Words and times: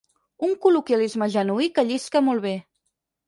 Un 0.45 0.53
col·loquialisme 0.63 1.27
genuí 1.35 1.69
que 1.77 1.85
llisca 1.91 2.25
molt 2.31 2.47
bé. 2.49 2.55